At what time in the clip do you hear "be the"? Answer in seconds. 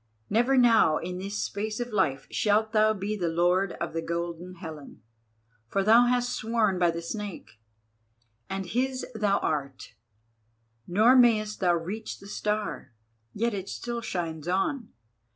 2.91-3.27